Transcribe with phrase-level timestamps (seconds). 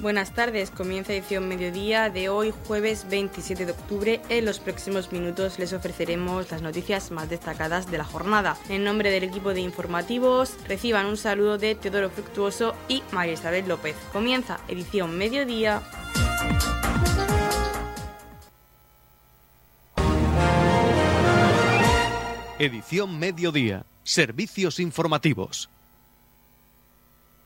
[0.00, 4.22] Buenas tardes, comienza edición mediodía de hoy, jueves 27 de octubre.
[4.30, 8.56] En los próximos minutos les ofreceremos las noticias más destacadas de la jornada.
[8.70, 13.68] En nombre del equipo de informativos, reciban un saludo de Teodoro Fructuoso y María Isabel
[13.68, 13.94] López.
[14.10, 15.82] Comienza edición mediodía.
[22.58, 23.84] Edición mediodía.
[24.02, 25.68] Servicios informativos.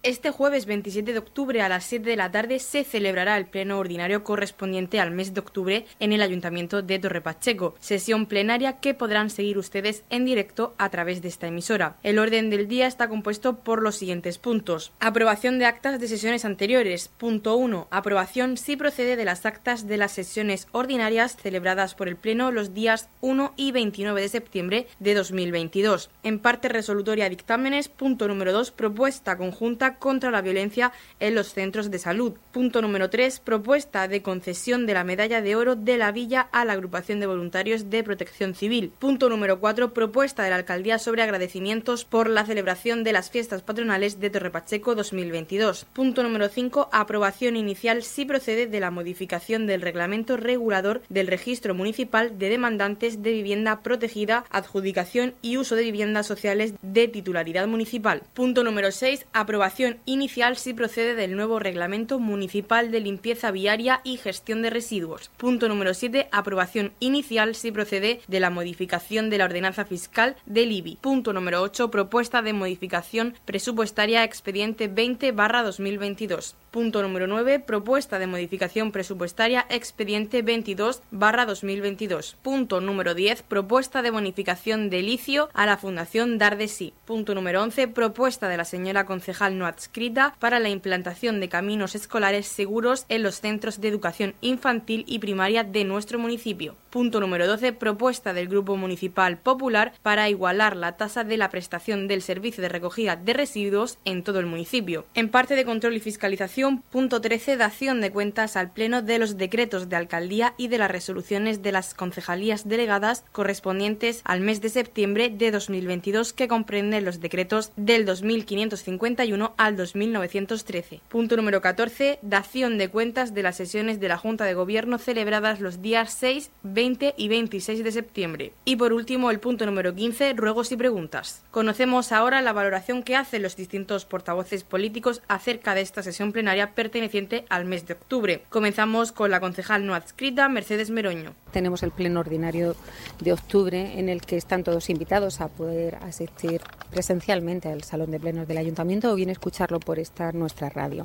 [0.04, 3.78] Este jueves 27 de octubre a las 7 de la tarde se celebrará el pleno
[3.78, 9.30] ordinario correspondiente al mes de octubre en el Ayuntamiento de Torrepacheco, sesión plenaria que podrán
[9.30, 11.96] seguir ustedes en directo a través de esta emisora.
[12.02, 14.92] El orden del día está compuesto por los siguientes puntos.
[15.00, 17.08] Aprobación de actas de sesiones anteriores.
[17.08, 17.88] Punto 1.
[17.90, 22.74] Aprobación si procede de las actas de las sesiones ordinarias celebradas por el Pleno los
[22.74, 26.10] días 1 y 29 de septiembre de 2022.
[26.22, 27.88] En parte resolutoria dictámenes.
[27.88, 28.70] Punto número 2.
[28.70, 32.34] Propuesta conjunta contra la violencia en los centros de salud.
[32.52, 33.40] Punto número 3.
[33.40, 37.26] Propuesta de concesión de la medalla de oro de la Villa a la agrupación de
[37.26, 38.92] voluntarios de protección civil.
[38.98, 39.92] Punto número 4.
[39.92, 44.94] Propuesta de la alcaldía sobre agradecimientos por la celebración de las fiestas patronales de Torrepacheco
[44.94, 45.86] 2022.
[45.92, 46.88] Punto número 5.
[46.92, 53.22] Aprobación inicial si procede de la modificación del reglamento regulador del registro municipal de demandantes
[53.22, 58.22] de vivienda protegida, adjudicación y uso de viviendas sociales de titularidad municipal.
[58.34, 59.26] Punto número 6.
[59.32, 65.30] Aprobación inicial si procede del nuevo Reglamento Municipal de Limpieza Viaria y Gestión de Residuos.
[65.36, 66.28] Punto número 7.
[66.32, 70.98] Aprobación inicial si procede de la modificación de la ordenanza fiscal del IBI.
[71.00, 71.90] Punto número 8.
[71.90, 76.56] Propuesta de modificación presupuestaria expediente 20 2022.
[76.74, 77.60] Punto número 9.
[77.60, 82.36] Propuesta de modificación presupuestaria expediente 22 2022.
[82.42, 83.42] Punto número 10.
[83.44, 86.92] Propuesta de bonificación de licio a la Fundación Dardesí.
[87.04, 87.86] Punto número 11.
[87.86, 93.22] Propuesta de la señora concejal no adscrita para la implantación de caminos escolares seguros en
[93.22, 96.74] los centros de educación infantil y primaria de nuestro municipio.
[96.90, 97.72] Punto número 12.
[97.72, 102.68] Propuesta del Grupo Municipal Popular para igualar la tasa de la prestación del servicio de
[102.68, 105.06] recogida de residuos en todo el municipio.
[105.14, 106.63] En parte de control y fiscalización.
[106.64, 107.58] Punto 13.
[107.58, 111.72] Dación de cuentas al Pleno de los decretos de alcaldía y de las resoluciones de
[111.72, 118.06] las concejalías delegadas correspondientes al mes de septiembre de 2022 que comprenden los decretos del
[118.06, 121.00] 2551 al 2913.
[121.08, 122.18] Punto número 14.
[122.22, 126.50] Dación de cuentas de las sesiones de la Junta de Gobierno celebradas los días 6,
[126.62, 128.52] 20 y 26 de septiembre.
[128.64, 130.32] Y por último, el punto número 15.
[130.32, 131.44] Ruegos y preguntas.
[131.50, 136.53] Conocemos ahora la valoración que hacen los distintos portavoces políticos acerca de esta sesión plenaria
[136.74, 138.42] perteneciente al mes de octubre.
[138.48, 141.34] Comenzamos con la concejal no adscrita, Mercedes Meroño.
[141.52, 142.76] Tenemos el pleno ordinario
[143.20, 146.60] de octubre en el que están todos invitados a poder asistir
[146.90, 151.04] presencialmente al salón de plenos del ayuntamiento o bien escucharlo por esta nuestra radio.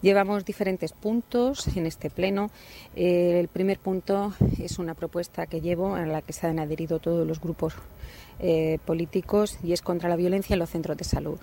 [0.00, 2.50] Llevamos diferentes puntos en este pleno.
[2.96, 6.98] Eh, el primer punto es una propuesta que llevo a la que se han adherido
[6.98, 7.74] todos los grupos
[8.40, 11.38] eh, políticos y es contra la violencia en los centros de salud.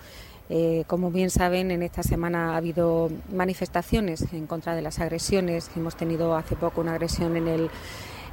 [0.48, 5.70] Eh, como bien saben, en esta semana ha habido manifestaciones en contra de las agresiones.
[5.76, 7.70] Hemos tenido hace poco una agresión en el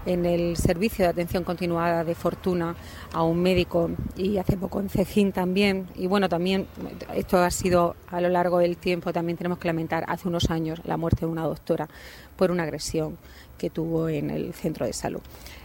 [0.06, 2.76] en el servicio de atención continuada de Fortuna
[3.14, 5.88] a un médico y hace poco en Cejín también.
[5.96, 6.68] Y bueno, también
[7.16, 10.82] esto ha sido a lo largo del tiempo, también tenemos que lamentar hace unos años
[10.84, 11.88] la muerte de una doctora
[12.36, 13.18] por una agresión
[13.58, 15.22] que tuvo en el centro de salud.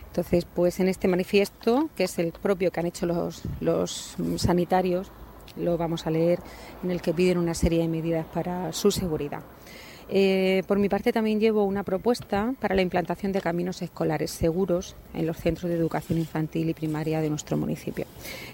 [0.06, 5.10] Entonces, pues en este manifiesto, que es el propio que han hecho los, los sanitarios,
[5.58, 6.41] lo vamos a leer,
[6.82, 9.42] en el que piden una serie de medidas para su seguridad.
[10.10, 14.96] Eh, por mi parte también llevo una propuesta para la implantación de caminos escolares seguros
[15.12, 18.06] en los centros de educación infantil y primaria de nuestro municipio.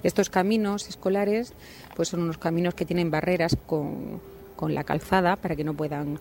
[0.02, 1.52] Estos caminos escolares
[1.94, 4.20] pues son unos caminos que tienen barreras con,
[4.66, 6.18] la calzada para que no puedan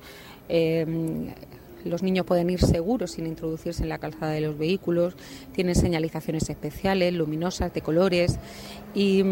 [0.50, 0.86] eh,
[1.86, 5.16] los niños pueden ir seguros sin introducirse en la calzada de los vehículos,
[5.54, 8.38] tienen señalizaciones especiales, luminosas, de colores
[8.94, 9.24] y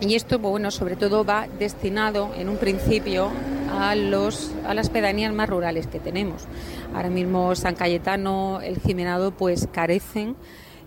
[0.00, 3.30] y esto, bueno, sobre todo va destinado en un principio
[3.72, 6.44] a, los, a las pedanías más rurales que tenemos.
[6.94, 10.36] Ahora mismo San Cayetano, el Jimenado, pues carecen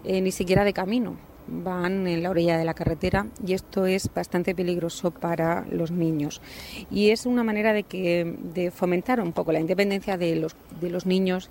[0.03, 1.17] eh, ni siquiera de camino.
[1.47, 6.41] Van en la orilla de la carretera y esto es bastante peligroso para los niños.
[6.89, 10.89] Y es una manera de, que, de fomentar un poco la independencia de los, de
[10.89, 11.49] los niños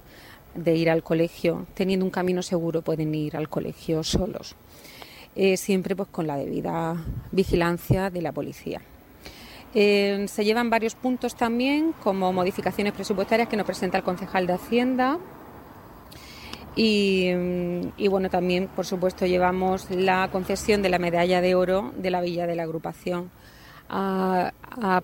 [0.54, 1.66] de ir al colegio.
[1.74, 4.56] Teniendo un camino seguro pueden ir al colegio solos.
[5.36, 6.96] Eh, siempre pues con la debida
[7.30, 8.80] vigilancia de la policía.
[9.74, 14.54] Eh, se llevan varios puntos también, como modificaciones presupuestarias que nos presenta el concejal de
[14.54, 15.18] Hacienda.
[16.76, 17.32] Y,
[18.08, 22.46] bueno, también, por supuesto, llevamos la concesión de la medalla de oro de la Villa
[22.46, 23.30] de la Agrupación
[23.88, 24.52] a,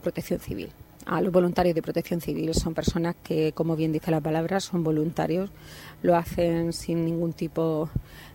[0.00, 0.70] Protección Civil.
[1.06, 2.54] a los voluntarios de protección civil.
[2.54, 5.50] Son personas que, como bien dice la palabra, son voluntarios,
[6.02, 7.90] lo hacen sin ningún tipo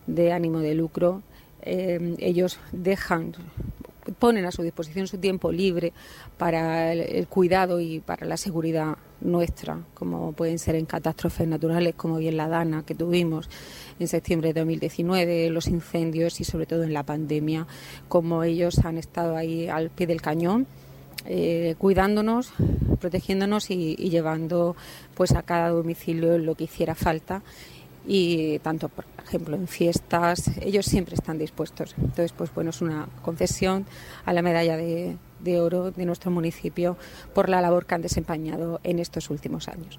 [0.06, 1.22] de ánimo de lucro.
[1.62, 3.34] Eh, ellos dejan
[4.18, 5.92] ponen a su disposición su tiempo libre
[6.38, 12.16] para el, cuidado y para la seguridad nuestra, como pueden ser en catástrofes naturales, como
[12.16, 13.48] bien la Dana que tuvimos
[13.98, 17.66] en septiembre de 2019, los incendios y sobre todo en la pandemia,
[18.08, 20.66] como ellos han estado ahí al pie del cañón.
[21.24, 22.52] Eh, cuidándonos,
[23.00, 24.74] protegiéndonos y, y, llevando
[25.14, 27.42] pues a cada domicilio lo que hiciera falta
[28.06, 31.94] y tanto, por ejemplo, en fiestas, ellos siempre están dispuestos.
[31.96, 33.86] Entonces, pues bueno, es una concesión
[34.24, 35.16] a la medalla de,
[35.60, 36.96] oro de nuestro municipio
[37.34, 39.98] por la labor que han desempeñado en estos últimos años.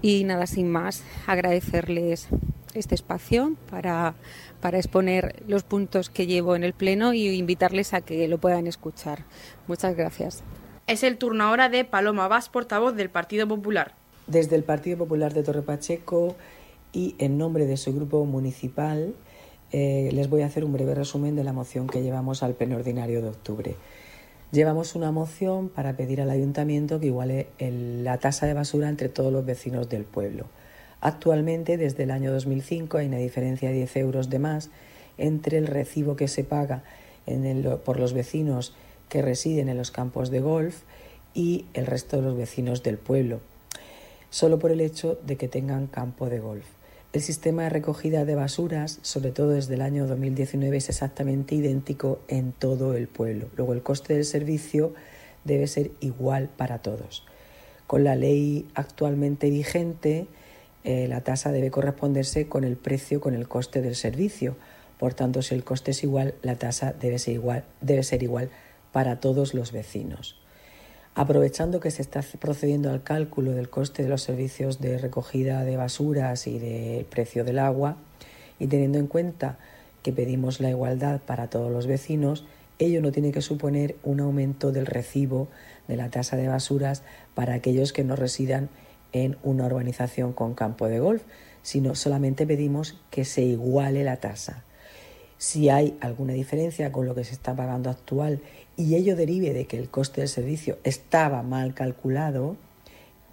[0.00, 2.28] Y nada, sin más, agradecerles
[2.74, 4.14] este espacio para,
[4.60, 8.66] para exponer los puntos que llevo en el Pleno y invitarles a que lo puedan
[8.66, 9.24] escuchar.
[9.66, 10.42] Muchas gracias.
[10.86, 13.94] Es el turno ahora de Paloma Vaz, portavoz del Partido Popular.
[14.26, 16.34] Desde el Partido Popular de Torre Pacheco
[16.92, 19.14] y en nombre de su grupo municipal
[19.72, 22.76] eh, les voy a hacer un breve resumen de la moción que llevamos al pleno
[22.76, 23.74] ordinario de octubre.
[24.52, 29.32] Llevamos una moción para pedir al ayuntamiento que iguale la tasa de basura entre todos
[29.32, 30.44] los vecinos del pueblo.
[31.00, 34.68] Actualmente, desde el año 2005, hay una diferencia de 10 euros de más
[35.16, 36.84] entre el recibo que se paga
[37.84, 38.74] por los vecinos
[39.08, 40.82] que residen en los campos de golf
[41.34, 43.40] y el resto de los vecinos del pueblo,
[44.28, 46.66] solo por el hecho de que tengan campo de golf.
[47.12, 52.20] El sistema de recogida de basuras, sobre todo desde el año 2019, es exactamente idéntico
[52.26, 53.50] en todo el pueblo.
[53.54, 54.94] Luego el coste del servicio
[55.44, 57.26] debe ser igual para todos.
[57.86, 60.26] Con la ley actualmente vigente,
[60.84, 64.56] eh, la tasa debe corresponderse con el precio, con el coste del servicio.
[64.98, 68.48] Por tanto, si el coste es igual, la tasa debe ser igual, debe ser igual
[68.90, 70.41] para todos los vecinos.
[71.14, 75.76] Aprovechando que se está procediendo al cálculo del coste de los servicios de recogida de
[75.76, 77.98] basuras y del precio del agua,
[78.58, 79.58] y teniendo en cuenta
[80.02, 82.46] que pedimos la igualdad para todos los vecinos,
[82.78, 85.48] ello no tiene que suponer un aumento del recibo
[85.86, 87.02] de la tasa de basuras
[87.34, 88.70] para aquellos que no residan
[89.12, 91.22] en una urbanización con campo de golf,
[91.62, 94.64] sino solamente pedimos que se iguale la tasa.
[95.36, 98.40] Si hay alguna diferencia con lo que se está pagando actual
[98.76, 102.56] y ello derive de que el coste del servicio estaba mal calculado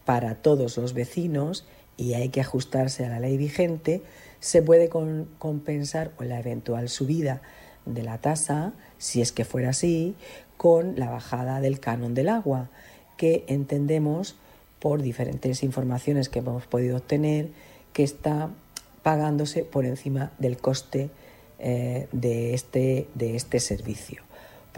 [0.05, 1.65] para todos los vecinos
[1.97, 4.01] y hay que ajustarse a la ley vigente,
[4.39, 7.41] se puede compensar con la eventual subida
[7.85, 10.15] de la tasa, si es que fuera así,
[10.57, 12.69] con la bajada del canon del agua,
[13.17, 14.35] que entendemos
[14.79, 17.49] por diferentes informaciones que hemos podido obtener
[17.91, 18.49] que está
[19.03, 21.09] pagándose por encima del coste
[21.59, 24.23] eh, de, este, de este servicio.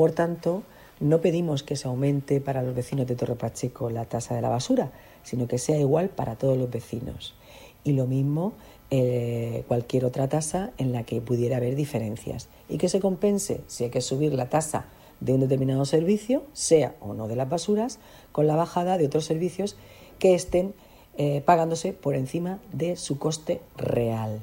[0.01, 0.63] Por tanto,
[0.99, 4.49] no pedimos que se aumente para los vecinos de Torre Pacheco la tasa de la
[4.49, 7.35] basura, sino que sea igual para todos los vecinos.
[7.83, 8.53] Y lo mismo
[8.89, 12.49] eh, cualquier otra tasa en la que pudiera haber diferencias.
[12.67, 14.87] Y que se compense si hay que subir la tasa
[15.19, 17.99] de un determinado servicio, sea o no de las basuras,
[18.31, 19.77] con la bajada de otros servicios
[20.17, 20.73] que estén
[21.15, 24.41] eh, pagándose por encima de su coste real.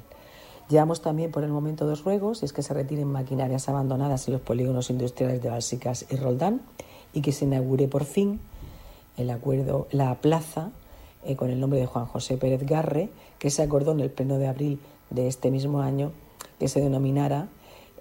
[0.69, 4.33] Llevamos también por el momento dos ruegos, y es que se retiren maquinarias abandonadas en
[4.33, 6.61] los polígonos industriales de Bálsicas y Roldán
[7.11, 8.39] y que se inaugure por fin
[9.17, 10.69] el acuerdo, la plaza
[11.25, 13.09] eh, con el nombre de Juan José Pérez Garre,
[13.39, 16.11] que se acordó en el pleno de abril de este mismo año
[16.59, 17.47] que se denominara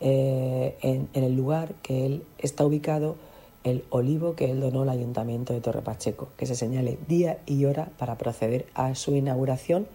[0.00, 3.16] eh, en, el lugar que él está ubicado
[3.64, 7.64] el olivo que él donó al ayuntamiento de Torre Pacheco, que se señale día y
[7.64, 9.86] hora para proceder a su inauguración,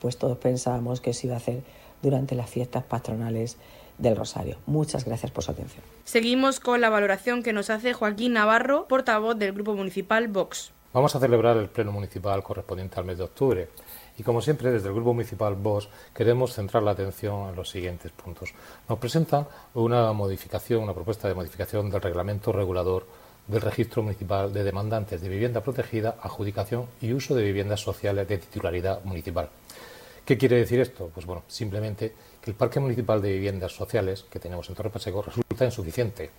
[0.00, 1.62] pues todos pensábamos que se iba a hacer
[2.02, 3.56] durante las fiestas patronales
[3.98, 4.56] del Rosario.
[4.66, 5.84] Muchas gracias por su atención.
[6.04, 10.72] Seguimos con la valoración que nos hace Joaquín Navarro, portavoz del Grupo Municipal Vox.
[10.92, 13.68] Vamos a celebrar el Pleno Municipal correspondiente al mes de octubre
[14.18, 18.10] y como siempre desde el Grupo Municipal Vox queremos centrar la atención en los siguientes
[18.10, 18.52] puntos.
[18.88, 23.06] Nos presentan una modificación, una propuesta de modificación del reglamento regulador
[23.46, 28.38] del Registro Municipal de Demandantes de Vivienda Protegida, Adjudicación y Uso de Viviendas Sociales de
[28.38, 29.48] titularidad municipal.
[30.30, 31.10] ¿Qué quiere decir esto?
[31.12, 35.22] Pues bueno, simplemente que el Parque Municipal de Viviendas Sociales que tenemos en Torre Pacheco
[35.22, 36.30] resulta insuficiente,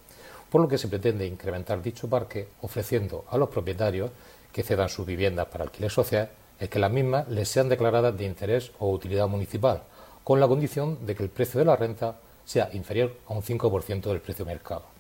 [0.50, 4.12] por lo que se pretende incrementar dicho parque ofreciendo a los propietarios
[4.54, 8.24] que cedan sus viviendas para alquiler social el que las mismas les sean declaradas de
[8.24, 9.84] interés o utilidad municipal,
[10.24, 14.04] con la condición de que el precio de la renta sea inferior a un 5%
[14.04, 14.91] del precio mercado.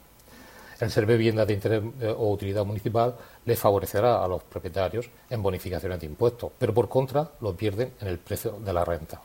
[0.81, 3.13] El ser vivienda de interés eh, o utilidad municipal
[3.45, 8.07] le favorecerá a los propietarios en bonificaciones de impuestos, pero por contra lo pierden en
[8.07, 9.21] el precio de la renta.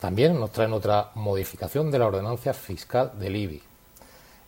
[0.00, 3.62] También nos traen otra modificación de la ordenanza fiscal del IBI.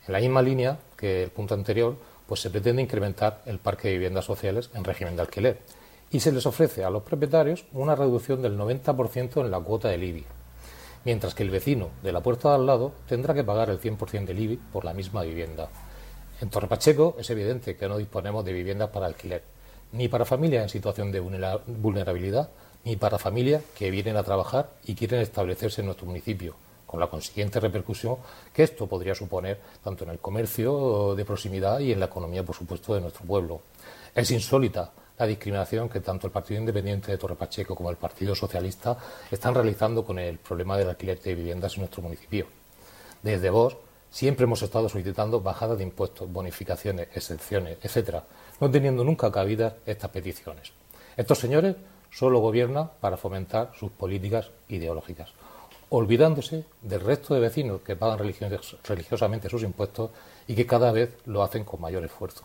[0.09, 1.95] En la misma línea que el punto anterior,
[2.27, 5.61] pues se pretende incrementar el parque de viviendas sociales en régimen de alquiler
[6.11, 10.03] y se les ofrece a los propietarios una reducción del 90% en la cuota del
[10.03, 10.25] IBI,
[11.05, 14.25] mientras que el vecino de la puerta de al lado tendrá que pagar el 100%
[14.25, 15.69] del IBI por la misma vivienda.
[16.41, 19.43] En Torre Pacheco es evidente que no disponemos de viviendas para alquiler,
[19.93, 22.49] ni para familias en situación de vulnerabilidad,
[22.83, 26.57] ni para familias que vienen a trabajar y quieren establecerse en nuestro municipio,
[26.87, 28.17] con la consiguiente repercusión
[28.55, 32.57] que esto podría suponer tanto en el comercio de proximidad y en la economía, por
[32.57, 33.61] supuesto, de nuestro pueblo.
[34.15, 38.35] Es insólita la discriminación que tanto el Partido Independiente de Torre Pacheco como el Partido
[38.35, 38.97] Socialista
[39.31, 42.47] están realizando con el problema del alquiler de viviendas en nuestro municipio.
[43.23, 43.77] Desde vos
[44.11, 48.25] siempre hemos estado solicitando bajadas de impuestos, bonificaciones, excepciones, etcétera,
[48.61, 50.73] no teniendo nunca cabida estas peticiones.
[51.17, 51.77] Estos señores
[52.11, 55.31] solo gobiernan para fomentar sus políticas ideológicas,
[55.91, 58.19] olvidándose del resto de vecinos que pagan
[58.85, 60.11] religiosamente sus impuestos
[60.47, 62.45] y que cada vez lo hacen con mayor esfuerzo.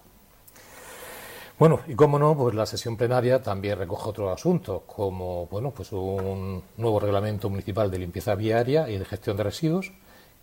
[1.57, 5.89] Bueno, y cómo no, pues la sesión plenaria también recoge otros asuntos, como bueno, pues
[5.93, 9.93] un nuevo reglamento municipal de limpieza viaria y de gestión de residuos,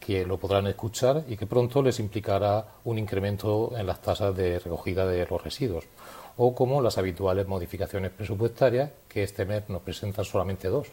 [0.04, 4.58] que lo podrán escuchar y que pronto les implicará un incremento en las tasas de
[4.58, 5.84] recogida de los residuos,
[6.36, 10.88] o como las habituales modificaciones presupuestarias, que este mes nos presentan solamente dos.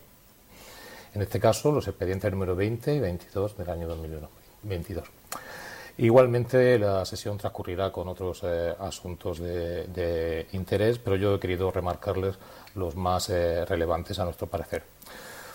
[1.16, 5.08] En este caso, los expedientes número 20 y 22 del año 2022.
[5.98, 12.36] Igualmente, la sesión transcurrirá con otros eh, asuntos de, interés, pero yo he querido remarcarles
[12.75, 14.84] los más eh, relevantes a nuestro parecer.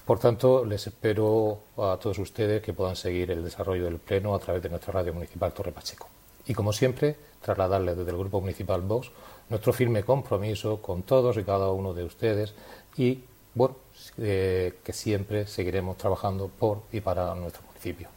[0.04, 4.38] Por tanto, les espero a todos ustedes que puedan seguir el desarrollo del Pleno a
[4.38, 6.08] través de nuestra radio municipal Torre Pacheco.
[6.46, 9.10] Y como siempre, trasladarles desde el Grupo Municipal Vox
[9.48, 12.54] nuestro firme compromiso con todos y cada uno de ustedes
[12.96, 13.76] y, bueno,
[14.18, 18.08] eh, que siempre seguiremos trabajando por y para nuestro municipio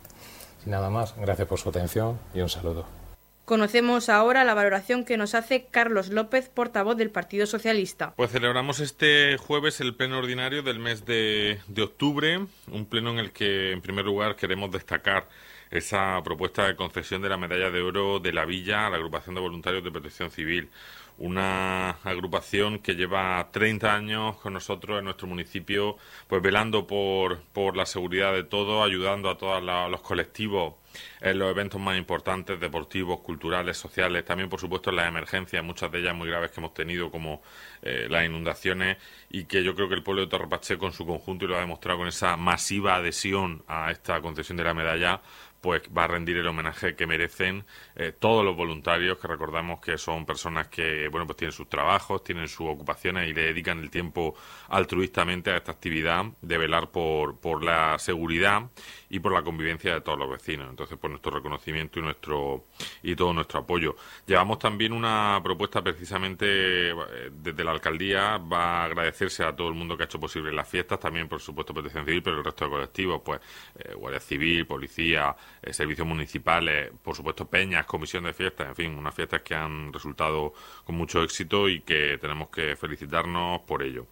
[0.68, 3.07] nada más, gracias por su atención y un saludo.
[3.48, 8.14] Conocemos ahora la valoración que nos hace Carlos López, portavoz del Partido Socialista.
[8.18, 13.20] Pues celebramos este jueves el pleno ordinario del mes de, de octubre, un pleno en
[13.20, 15.30] el que, en primer lugar, queremos destacar
[15.72, 19.34] esa propuesta de concesión de la medalla de oro de la Villa a la agrupación
[19.36, 20.70] de voluntarios de protección civil
[21.18, 27.76] una agrupación que lleva 30 años con nosotros en nuestro municipio, pues velando por, por
[27.76, 30.76] la seguridad de todos, ayudando a todos los colectivos
[31.22, 35.92] en los eventos más importantes, deportivos, culturales, sociales, también por supuesto en las emergencias, muchas
[35.92, 37.42] de ellas muy graves que hemos tenido, como
[37.82, 38.98] eh, las inundaciones,
[39.30, 41.58] y que yo creo que el pueblo de Torre Pacheco en su conjunto, y lo
[41.58, 45.22] ha demostrado con esa masiva adhesión a esta concesión de la medalla,
[45.62, 49.98] pues va a rendir el homenaje que merecen eh, todos los voluntarios, que recordamos que
[49.98, 53.90] son personas que, bueno, pues tienen sus trabajos, tienen sus ocupaciones y le dedican el
[53.90, 54.36] tiempo
[54.70, 58.70] altruistamente a esta actividad de velar por, por la seguridad
[59.10, 60.70] y por la convivencia de todos los vecinos.
[60.70, 62.66] Entonces, por nuestro reconocimiento y nuestro
[63.04, 63.96] y todo nuestro apoyo.
[64.26, 66.96] Llevamos también una propuesta precisamente eh,
[67.32, 70.68] desde la alcaldía, va a agradecerse a todo el mundo que ha hecho posible las
[70.68, 73.40] fiestas, también por supuesto Protección Civil, pero el resto de colectivos, pues
[73.76, 78.98] eh, Guardia Civil, Policía, eh, servicios municipales, por supuesto peñas, comisión de fiestas, en fin,
[78.98, 84.08] unas fiestas que han resultado con mucho éxito y que tenemos que felicitarnos por ello.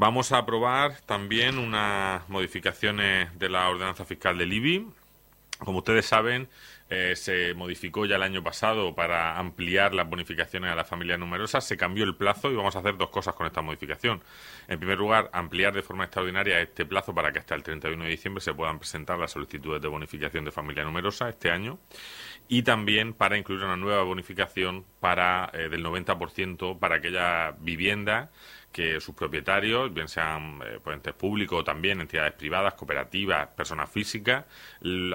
[0.00, 4.86] Vamos a aprobar también unas modificaciones de la ordenanza fiscal del IBI.
[5.58, 6.48] Como ustedes saben,
[6.88, 11.66] eh, se modificó ya el año pasado para ampliar las bonificaciones a las familias numerosas,
[11.66, 14.22] se cambió el plazo y vamos a hacer dos cosas con esta modificación.
[14.68, 18.10] En primer lugar, ampliar de forma extraordinaria este plazo para que hasta el 31 de
[18.10, 21.76] diciembre se puedan presentar las solicitudes de bonificación de familia numerosa este año
[22.46, 28.30] y también para incluir una nueva bonificación para eh, del 90% para aquella vivienda
[28.72, 34.44] que sus propietarios, bien sean eh, entes públicos o también entidades privadas, cooperativas, personas físicas,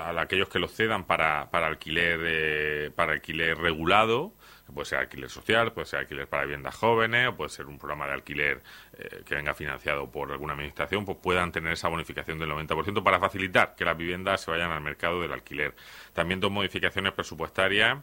[0.02, 4.34] a aquellos que los cedan para, para alquiler eh, para alquiler regulado,
[4.74, 8.08] puede ser alquiler social, puede ser alquiler para viviendas jóvenes, o puede ser un programa
[8.08, 8.62] de alquiler
[8.98, 13.20] eh, que venga financiado por alguna administración, pues puedan tener esa bonificación del 90% para
[13.20, 15.74] facilitar que las viviendas se vayan al mercado del alquiler.
[16.14, 18.00] También dos modificaciones presupuestarias,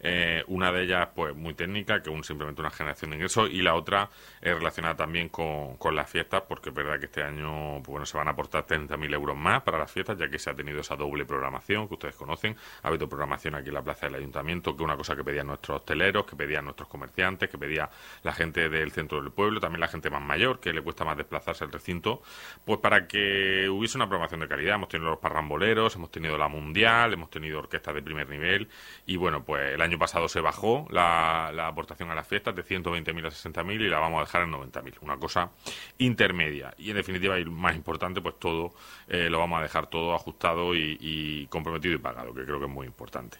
[0.00, 3.62] eh, una de ellas pues muy técnica, que es simplemente una generación de ingresos, y
[3.62, 4.10] la otra
[4.40, 8.06] es relacionada también con, con las fiestas, porque es verdad que este año pues, bueno,
[8.06, 10.80] se van a aportar 30.000 euros más para las fiestas, ya que se ha tenido
[10.80, 12.56] esa doble programación que ustedes conocen.
[12.82, 15.46] Ha habido programación aquí en la Plaza del Ayuntamiento, que es una cosa que pedían
[15.46, 17.88] nuestros hosteleros, que pedían nuestros comerciantes, que pedía
[18.22, 21.16] la gente del centro del pueblo, también la gente más mayor, que le cuesta más
[21.16, 22.22] desplazarse al recinto,
[22.64, 24.74] pues para que hubiese una programación de calidad.
[24.74, 28.68] Hemos tenido los parramboleros, hemos tenido la mundial, hemos tenido orquestas de primer nivel
[29.06, 33.26] y bueno, pues el año pasado se bajó la, aportación a las fiestas de 120.000
[33.26, 35.50] a 60.000 y la vamos a dejar en 90.000, una cosa
[35.98, 36.74] intermedia.
[36.78, 38.74] Y en definitiva, y más importante, pues todo
[39.08, 42.70] eh, lo vamos a dejar todo ajustado y comprometido y pagado, que creo que es
[42.70, 43.38] muy importante.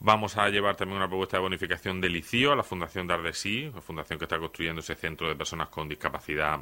[0.00, 3.80] Vamos a llevar también una propuesta de bonificación del ICIO a la Fundación Dardesí, la
[3.80, 6.60] fundación que está construyendo ese centro de personas con discapacidad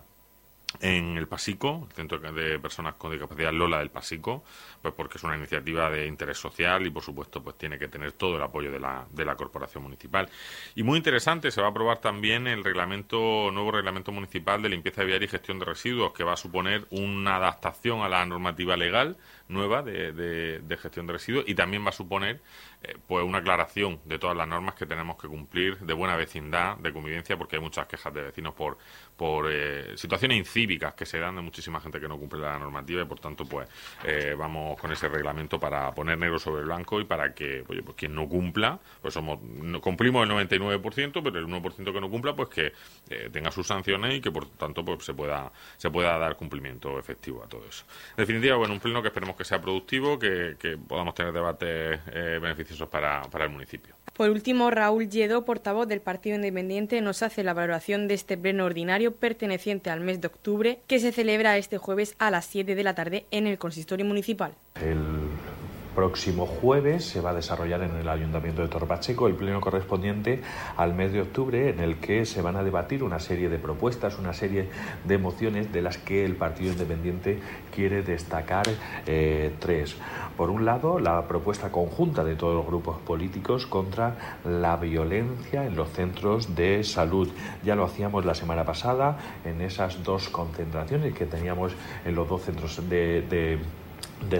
[0.80, 4.44] en el Pasico, el Centro de Personas con Discapacidad Lola del Pasico,
[4.82, 8.12] pues porque es una iniciativa de interés social y por supuesto pues tiene que tener
[8.12, 10.28] todo el apoyo de la, de la corporación municipal.
[10.74, 15.04] Y muy interesante, se va a aprobar también el reglamento, nuevo reglamento municipal de limpieza
[15.04, 19.16] viaria y gestión de residuos, que va a suponer una adaptación a la normativa legal
[19.48, 22.40] nueva de, de, gestión de residuos y también va a suponer
[22.82, 26.76] eh, pues una aclaración de todas las normas que tenemos que cumplir de buena vecindad,
[26.78, 28.78] de convivencia, porque hay muchas quejas de vecinos por,
[29.16, 33.02] por eh, situaciones incívicas que se dan de muchísima gente que no cumple la normativa
[33.02, 33.68] y por tanto pues
[34.04, 38.14] eh, vamos con ese reglamento para poner negro sobre blanco y para que pues quien
[38.14, 39.38] no cumpla, pues somos
[39.80, 42.72] cumplimos el 99%, pero el 1% que no cumpla pues que
[43.30, 47.42] tenga sus sanciones y que por tanto pues se pueda se pueda dar cumplimiento efectivo
[47.42, 47.84] a todo eso.
[48.10, 50.56] En definitiva, bueno, un pleno que esperemos que sea productivo, que,
[50.88, 53.94] podamos tener debates eh, beneficiosos para, para el municipio.
[54.14, 58.64] Por último, Raúl Lledo, portavoz del Partido Independiente, nos hace la valoración de este pleno
[58.64, 62.84] ordinario perteneciente al mes de octubre, que se celebra este jueves a las 7 de
[62.84, 64.54] la tarde en el consistorio municipal.
[64.80, 65.33] El
[65.94, 70.42] próximo jueves se va a desarrollar en el Ayuntamiento de Torpacheco el pleno correspondiente
[70.76, 74.18] al mes de octubre en el que se van a debatir una serie de propuestas,
[74.18, 74.68] una serie
[75.04, 77.38] de mociones de las que el Partido Independiente
[77.74, 78.66] quiere destacar
[79.06, 79.96] eh, tres.
[80.36, 85.76] Por un lado, la propuesta conjunta de todos los grupos políticos contra la violencia en
[85.76, 87.28] los centros de salud.
[87.64, 91.72] Ya lo hacíamos la semana pasada en esas dos concentraciones que teníamos
[92.04, 93.58] en los dos centros de de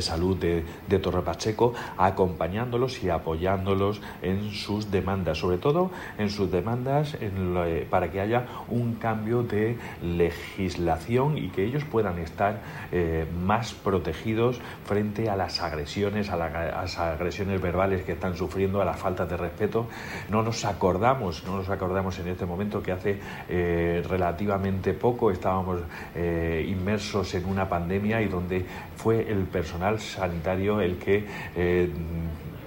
[0.00, 6.50] salud de, de Torre Pacheco, acompañándolos y apoyándolos en sus demandas, sobre todo en sus
[6.50, 12.61] demandas eh, para que haya un cambio de legislación y que ellos puedan estar
[12.93, 18.85] eh, más protegidos frente a las agresiones, a, las agresiones verbales que están sufriendo, a
[18.85, 19.88] la falta de respeto.
[20.29, 25.81] No nos acordamos, no nos acordamos en este momento que hace eh, relativamente poco estábamos
[26.14, 28.64] inmersos en una pandemia y donde
[28.97, 31.91] fue el personal sanitario el que eh,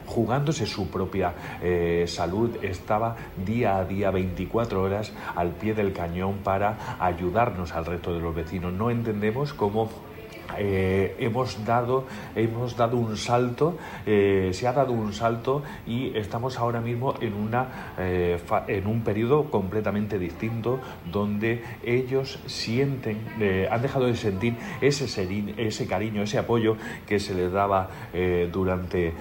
[0.07, 3.15] jugándose su propia eh, salud, estaba
[3.45, 8.33] día a día, 24 horas al pie del cañón para ayudarnos al resto de los
[8.33, 8.73] vecinos.
[8.73, 9.89] No entendemos cómo
[10.57, 12.05] eh, hemos, dado,
[12.35, 17.33] hemos dado un salto, eh, se ha dado un salto y estamos ahora mismo en,
[17.33, 20.79] una, eh, en un periodo completamente distinto
[21.11, 23.17] donde ellos sienten,
[23.69, 25.05] han dejado de sentir ese,
[25.57, 27.89] ese cariño, ese apoyo que se les daba
[28.51, 29.13] durante,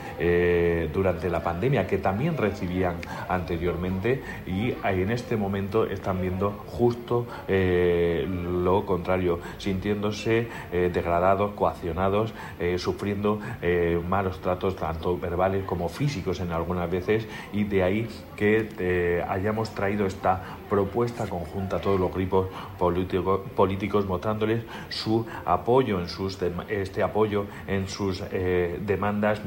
[0.93, 2.97] durante la pandemia, que también recibían
[3.29, 11.16] anteriormente y en este momento están viendo justo lo contrario, sintiéndose degradados
[11.55, 17.83] coaccionados, eh, sufriendo eh, malos tratos tanto verbales como físicos en algunas veces y de
[17.83, 22.49] ahí que eh, hayamos traído esta propuesta conjunta a todos los grupos
[23.57, 29.41] políticos mostrándoles su apoyo en sus este apoyo en sus demandas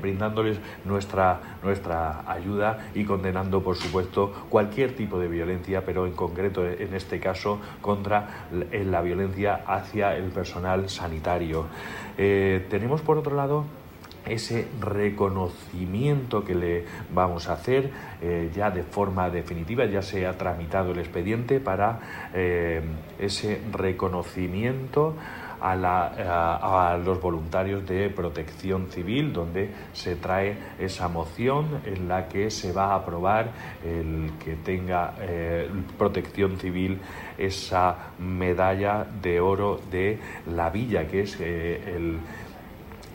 [0.00, 6.64] brindándoles nuestra nuestra ayuda y condenando por supuesto cualquier tipo de violencia pero en concreto
[6.64, 11.66] en este caso contra la violencia hacia el personal sanitario.
[12.18, 13.64] Eh, tenemos por otro lado
[14.26, 20.36] ese reconocimiento que le vamos a hacer eh, ya de forma definitiva, ya se ha
[20.36, 22.82] tramitado el expediente para eh,
[23.18, 25.14] ese reconocimiento
[25.60, 32.72] a, los voluntarios de protección civil, donde se trae esa moción en la que se
[32.72, 33.50] va a aprobar
[33.84, 36.98] el que tenga eh, protección civil
[37.36, 42.18] esa medalla de oro de la villa, que es eh, el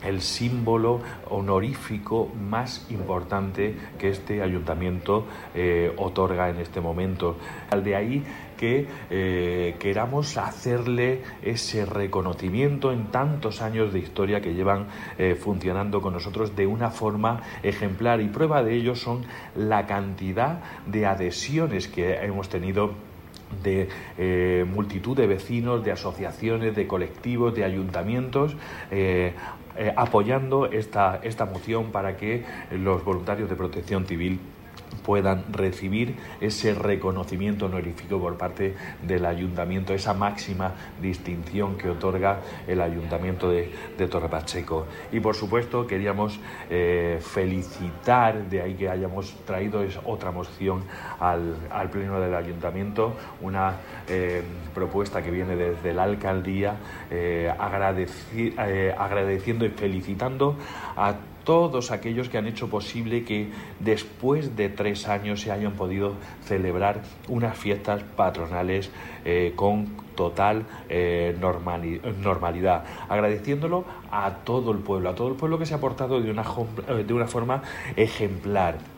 [0.05, 7.37] el símbolo honorífico más importante que este ayuntamiento eh, otorga en este momento.
[7.69, 8.23] Al de ahí
[8.57, 14.87] que eh, queramos hacerle ese reconocimiento en tantos años de historia que llevan
[15.17, 20.61] eh, funcionando con nosotros de una forma ejemplar y prueba de ello son la cantidad
[20.85, 22.93] de adhesiones que hemos tenido
[23.63, 28.55] de multitud de vecinos, de asociaciones, de colectivos, de ayuntamientos,
[29.77, 34.39] eh, apoyando esta, esta moción para que los voluntarios de protección civil
[35.05, 42.81] puedan recibir ese reconocimiento honorífico por parte del ayuntamiento, esa máxima distinción que otorga el
[42.81, 43.71] ayuntamiento de,
[44.09, 44.85] Torre Pacheco.
[45.11, 50.83] Y por supuesto queríamos eh, felicitar, de ahí que hayamos traído otra moción
[51.19, 51.55] al,
[51.91, 54.43] pleno del ayuntamiento, una eh,
[54.73, 56.77] propuesta que viene desde la alcaldía,
[57.09, 60.57] eh, agradeciendo y felicitando
[60.95, 66.15] a todos aquellos que han hecho posible que después de tres años se hayan podido
[66.43, 68.91] celebrar unas fiestas patronales
[69.23, 75.65] eh, con total eh, normalidad, agradeciéndolo a todo el pueblo, a todo el pueblo que
[75.65, 76.43] se ha portado de una,
[77.05, 77.61] de una forma
[77.95, 78.94] ejemplar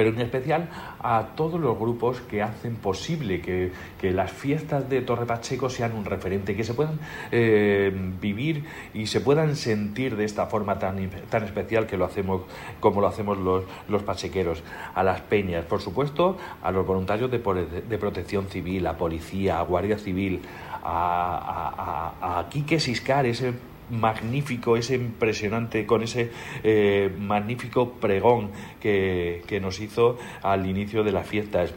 [0.00, 5.26] pero en especial a todos los grupos que hacen posible que, las fiestas de Torre
[5.26, 6.98] Pacheco sean un referente, que se puedan
[7.30, 12.44] eh, vivir y se puedan sentir de esta forma tan, tan especial que lo hacemos,
[12.80, 14.62] como lo hacemos los, los pachequeros.
[14.94, 17.38] A las peñas, por supuesto, a los voluntarios de,
[17.86, 20.40] de protección civil, a policía, a guardia civil,
[20.82, 23.52] a, a, a Quique Siscar, ese
[23.90, 26.30] magnífico, ese impresionante, con ese
[26.62, 28.50] eh, magnífico pregón
[28.80, 31.74] que, que nos hizo al inicio de las fiestas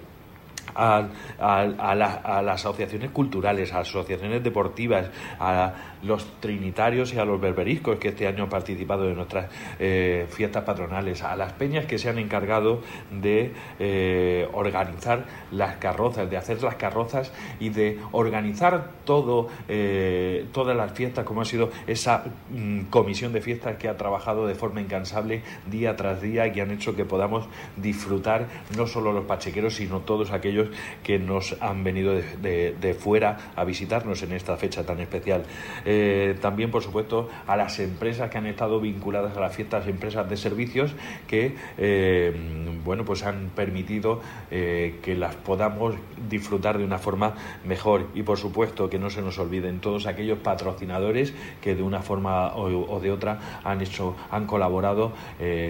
[0.75, 1.07] a,
[1.39, 5.73] a, las asociaciones culturales, a asociaciones deportivas, a
[6.03, 10.63] los trinitarios y a los berberiscos que este año han participado en nuestras eh, fiestas
[10.63, 16.61] patronales, a las peñas que se han encargado de eh, organizar las carrozas, de hacer
[16.61, 22.85] las carrozas y de organizar todo, eh, todas las fiestas, como ha sido esa mm,
[22.85, 26.71] comisión de fiestas que ha trabajado de forma incansable día tras día y que han
[26.71, 27.45] hecho que podamos
[27.77, 30.69] disfrutar no solo los pachequeros, sino todos aquellos
[31.03, 35.43] que nos han venido de, fuera a visitarnos en esta fecha tan especial.
[36.41, 40.37] También, por supuesto, a las empresas que han estado vinculadas a las fiestas, empresas de
[40.37, 40.91] servicios
[41.27, 42.33] que, eh,
[42.83, 45.95] bueno, pues han permitido eh, que las podamos
[46.29, 48.07] disfrutar de una forma mejor.
[48.13, 52.55] Y, por supuesto, que no se nos olviden todos aquellos patrocinadores que de una forma
[52.55, 55.13] o, de otra han hecho, han colaborado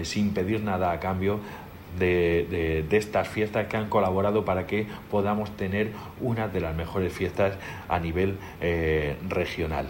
[0.02, 1.40] sin pedir nada a cambio
[1.98, 7.54] de, estas fiestas que han colaborado para que podamos tener una de las mejores fiestas
[7.88, 9.86] a nivel eh, regional.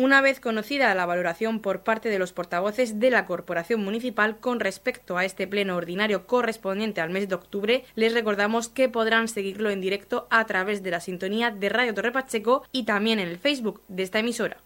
[0.00, 4.58] Una vez conocida la valoración por parte de los portavoces de la Corporación Municipal con
[4.58, 9.68] respecto a este pleno ordinario correspondiente al mes de octubre, les recordamos que podrán seguirlo
[9.68, 13.36] en directo a través de la sintonía de Radio Torre Pacheco y también en el
[13.36, 14.56] Facebook de esta emisora.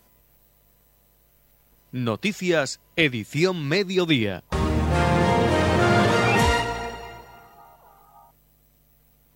[1.90, 4.44] Noticias, edición mediodía.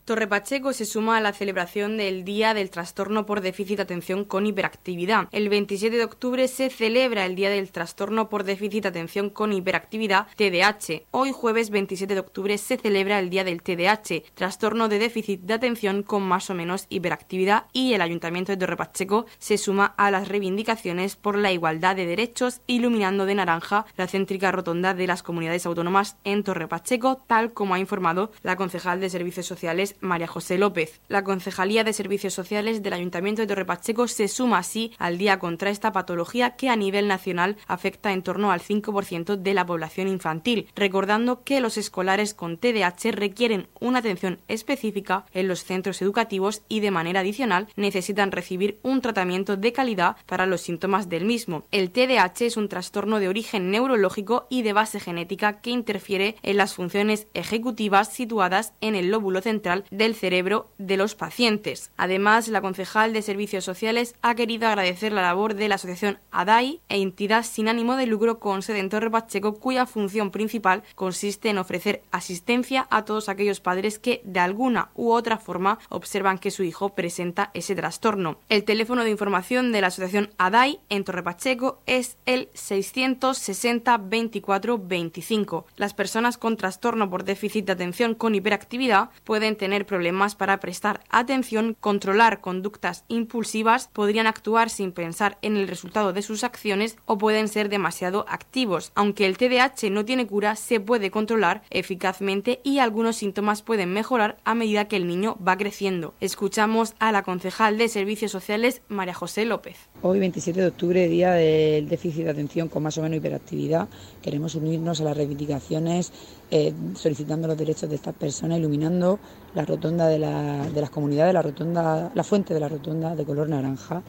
[0.09, 4.25] Torre Pacheco se suma a la celebración del Día del Trastorno por Déficit de Atención
[4.25, 5.29] con Hiperactividad.
[5.33, 9.53] El 27 de octubre se celebra el Día del Trastorno por Déficit de Atención con
[9.53, 11.03] Hiperactividad, TDAH.
[11.11, 15.53] Hoy jueves 27 de octubre se celebra el Día del TDAH, Trastorno de Déficit de
[15.53, 20.11] Atención con más o menos hiperactividad y el Ayuntamiento de Torre Pacheco se suma a
[20.11, 25.23] las reivindicaciones por la igualdad de derechos, iluminando de naranja la céntrica rotonda de las
[25.23, 30.27] comunidades autónomas en Torre Pacheco, tal como ha informado la concejal de Servicios Sociales María
[30.27, 31.01] José López.
[31.09, 35.39] La Concejalía de Servicios Sociales del Ayuntamiento de Torre Pacheco se suma así al día
[35.39, 40.09] contra esta patología que a nivel nacional afecta en torno al 5% de la población
[40.09, 46.63] infantil, recordando que los escolares con TDAH requieren una atención específica en los centros educativos
[46.69, 51.65] y de manera adicional necesitan recibir un tratamiento de calidad para los síntomas del mismo.
[51.71, 56.57] El TDAH es un trastorno de origen neurológico y de base genética que interfiere en
[56.57, 61.91] las funciones ejecutivas situadas en el lóbulo central del cerebro de los pacientes.
[61.97, 66.81] Además, la concejal de Servicios Sociales ha querido agradecer la labor de la asociación ADAI,
[66.89, 71.59] entidad sin ánimo de lucro con sede en Torre Pacheco, cuya función principal consiste en
[71.59, 76.63] ofrecer asistencia a todos aquellos padres que de alguna u otra forma observan que su
[76.63, 78.39] hijo presenta ese trastorno.
[78.49, 84.79] El teléfono de información de la asociación ADAI en Torre Pacheco es el 660 24
[84.79, 85.67] 25.
[85.77, 91.01] Las personas con trastorno por déficit de atención con hiperactividad pueden tener problemas para prestar
[91.11, 97.19] atención, controlar conductas impulsivas, podrían actuar sin pensar en el resultado de sus acciones o
[97.19, 98.93] pueden ser demasiado activos.
[98.95, 104.39] Aunque el TDAH no tiene cura, se puede controlar eficazmente y algunos síntomas pueden mejorar
[104.45, 106.15] a medida que el niño va creciendo.
[106.21, 109.77] Escuchamos a la concejal de Servicios Sociales, María José López.
[110.03, 113.89] Hoy, 27 de octubre, día del déficit de atención con más o menos hiperactividad,
[114.23, 116.13] queremos unirnos a las reivindicaciones
[116.51, 119.19] eh, solicitando los derechos de estas personas, iluminando
[119.55, 124.03] la rotonda de, las comunidades, la rotonda, la fuente de la rotonda de color naranja,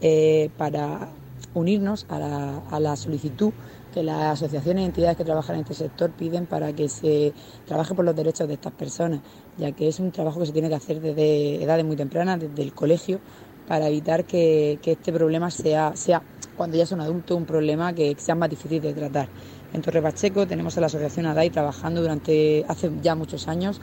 [0.00, 1.08] eh, para
[1.54, 3.52] unirnos a la, solicitud
[3.92, 7.34] que las asociaciones y entidades que trabajan en este sector piden para que se
[7.66, 9.20] trabaje por los derechos de estas personas,
[9.58, 12.62] ya que es un trabajo que se tiene que hacer desde edades muy tempranas, desde
[12.62, 13.20] el colegio,
[13.68, 16.22] para evitar que, este problema sea, sea,
[16.56, 19.28] cuando ya son adultos, un problema que sea más difícil de tratar.
[19.72, 23.80] En Torre Pacheco tenemos a la Asociación ADAI trabajando durante hace ya muchos años,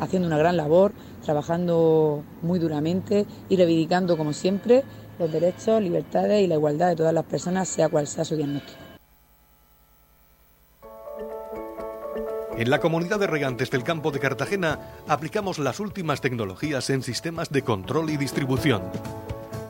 [0.00, 0.92] haciendo una gran labor,
[1.24, 4.82] trabajando muy duramente y reivindicando, como siempre,
[5.18, 8.78] los derechos, libertades y la igualdad de todas las personas, sea cual sea su diagnóstico.
[12.56, 17.50] En la comunidad de regantes del campo de Cartagena aplicamos las últimas tecnologías en sistemas
[17.50, 18.82] de control y distribución,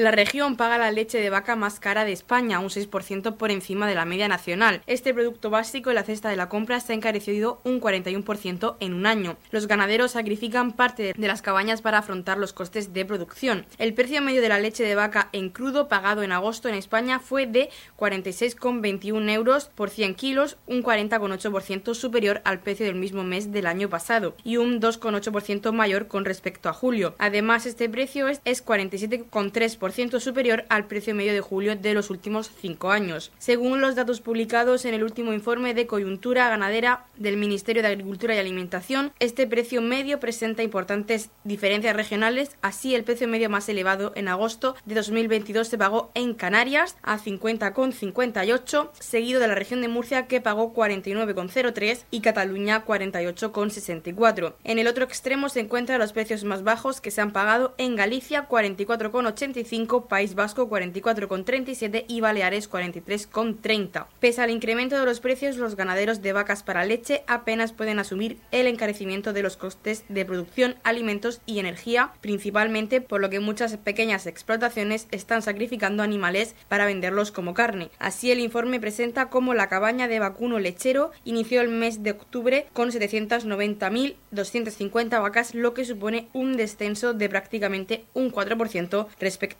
[0.00, 3.86] La región paga la leche de vaca más cara de España, un 6% por encima
[3.86, 4.80] de la media nacional.
[4.86, 8.94] Este producto básico en la cesta de la compra se ha encarecido un 41% en
[8.94, 9.36] un año.
[9.50, 13.66] Los ganaderos sacrifican parte de las cabañas para afrontar los costes de producción.
[13.76, 17.18] El precio medio de la leche de vaca en crudo pagado en agosto en España
[17.18, 23.52] fue de 46,21 euros por 100 kilos, un 40,8% superior al precio del mismo mes
[23.52, 27.14] del año pasado y un 2,8% mayor con respecto a julio.
[27.18, 29.89] Además, este precio es, es 47,3%
[30.20, 33.32] superior al precio medio de julio de los últimos cinco años.
[33.38, 38.34] Según los datos publicados en el último informe de coyuntura ganadera del Ministerio de Agricultura
[38.34, 42.56] y Alimentación, este precio medio presenta importantes diferencias regionales.
[42.62, 47.18] Así, el precio medio más elevado en agosto de 2022 se pagó en Canarias a
[47.18, 54.54] 50,58, seguido de la región de Murcia que pagó 49,03 y Cataluña 48,64.
[54.64, 57.96] En el otro extremo se encuentran los precios más bajos que se han pagado en
[57.96, 64.06] Galicia 44,85 País Vasco 44,37 y Baleares 43,30.
[64.20, 68.38] Pese al incremento de los precios, los ganaderos de vacas para leche apenas pueden asumir
[68.50, 73.76] el encarecimiento de los costes de producción, alimentos y energía, principalmente por lo que muchas
[73.76, 77.90] pequeñas explotaciones están sacrificando animales para venderlos como carne.
[77.98, 82.66] Así el informe presenta cómo la cabaña de vacuno lechero inició el mes de octubre
[82.72, 89.59] con 790.250 vacas, lo que supone un descenso de prácticamente un 4% respecto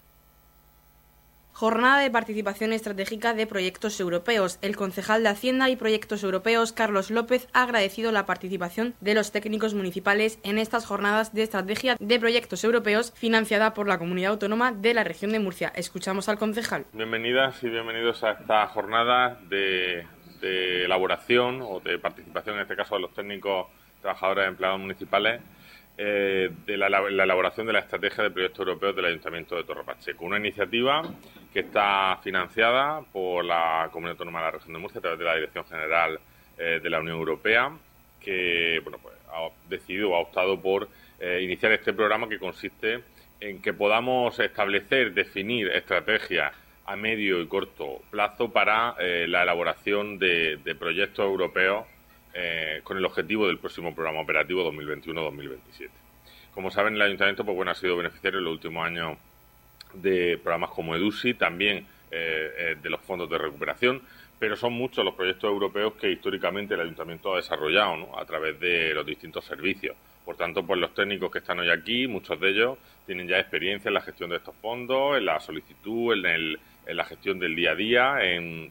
[1.61, 4.57] Jornada de participación estratégica de proyectos europeos.
[4.63, 9.31] El concejal de Hacienda y Proyectos Europeos, Carlos López, ha agradecido la participación de los
[9.31, 14.71] técnicos municipales en estas jornadas de estrategia de proyectos europeos financiada por la comunidad autónoma
[14.71, 15.71] de la región de Murcia.
[15.75, 16.87] Escuchamos al concejal.
[16.93, 20.07] Bienvenidas y bienvenidos a esta jornada de,
[20.41, 23.67] elaboración o de participación, en este caso de los técnicos
[24.01, 25.39] trabajadores empleados municipales
[26.03, 30.25] eh, de la, elaboración de la estrategia de proyectos europeos del Ayuntamiento de Torre Pacheco.
[30.25, 31.03] Una iniciativa
[31.53, 35.25] que está financiada por la Comunidad Autónoma de la Región de Murcia a través de
[35.25, 36.19] la Dirección General
[36.57, 37.71] eh, de la Unión Europea,
[38.19, 43.03] que bueno, pues, ha decidido ha optado por eh, iniciar este programa que consiste
[43.39, 46.51] en que podamos establecer, definir estrategias
[46.87, 51.85] a medio y corto plazo para la elaboración de proyectos europeos
[52.33, 55.89] eh, con el objetivo del próximo programa operativo 2021-2027.
[56.53, 59.17] Como saben, el Ayuntamiento pues, bueno, ha sido beneficiario en los últimos años
[59.93, 64.01] de programas como EDUSI, también eh, eh, de los fondos de recuperación,
[64.39, 68.93] pero son muchos los proyectos europeos que históricamente el Ayuntamiento ha desarrollado a través de
[68.93, 69.95] los distintos servicios.
[70.25, 73.89] Por tanto, pues los técnicos que están hoy aquí, muchos de ellos tienen ya experiencia
[73.89, 77.55] en la gestión de estos fondos, en la solicitud, en el, en la gestión del
[77.55, 78.17] día a día,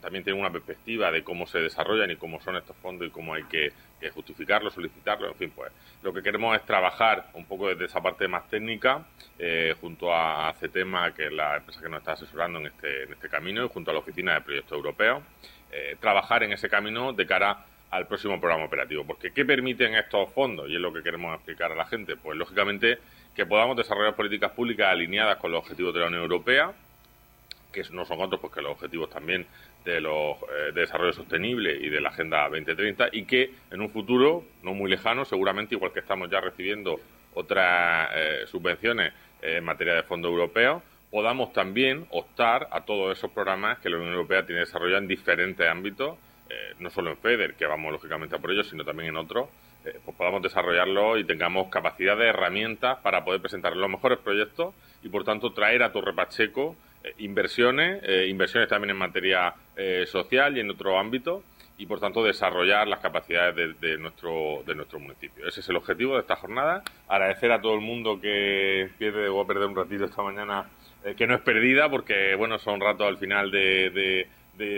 [0.00, 3.34] también tienen una perspectiva de cómo se desarrollan y cómo son estos fondos y cómo
[3.34, 3.72] hay que,
[4.14, 5.70] justificarlos, solicitarlos, en fin, pues
[6.02, 9.04] lo que queremos es trabajar un poco desde esa parte más técnica
[9.38, 13.12] eh, junto a CETEMA, que es la empresa que nos está asesorando en este, en
[13.12, 15.22] este camino, y junto a la Oficina de Proyectos Europeos,
[15.70, 19.04] eh, trabajar en ese camino de cara al próximo programa operativo.
[19.04, 20.68] Porque ¿qué permiten estos fondos?
[20.68, 22.16] Y es lo que queremos explicar a la gente.
[22.16, 22.98] Pues lógicamente
[23.34, 26.72] que podamos desarrollar políticas públicas alineadas con los objetivos de la Unión Europea,
[27.70, 29.46] que no son otros porque los objetivos también
[29.84, 33.90] de, los, eh, de desarrollo sostenible y de la Agenda 2030 y que en un
[33.90, 37.00] futuro no muy lejano, seguramente igual que estamos ya recibiendo
[37.34, 43.30] otras eh, subvenciones eh, en materia de fondos europeos, podamos también optar a todos esos
[43.30, 46.18] programas que la Unión Europea tiene desarrollados en diferentes ámbitos,
[46.80, 49.48] no solo en FEDER, que vamos lógicamente a por ello, sino también en otros,
[49.82, 55.08] pues podamos desarrollarlo y tengamos capacidad de herramientas para poder presentar los mejores proyectos y,
[55.08, 60.56] por tanto, traer a Torre Pacheco eh, inversiones, eh, inversiones también en materia eh, social
[60.56, 61.42] y en otro ámbito
[61.78, 65.48] y por tanto desarrollar las capacidades de, nuestro de nuestro municipio.
[65.48, 66.82] Ese es el objetivo de esta jornada.
[67.08, 70.68] Agradecer a todo el mundo que pierde o a perder un ratito esta mañana
[71.16, 74.28] que no es perdida porque bueno son ratos al final de, de